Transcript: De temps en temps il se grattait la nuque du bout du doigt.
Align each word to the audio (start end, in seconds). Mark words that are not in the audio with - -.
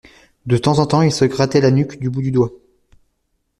De 0.47 0.57
temps 0.57 0.79
en 0.79 0.87
temps 0.87 1.03
il 1.03 1.11
se 1.11 1.25
grattait 1.25 1.61
la 1.61 1.69
nuque 1.69 1.99
du 1.99 2.09
bout 2.09 2.23
du 2.23 2.31
doigt. 2.31 2.49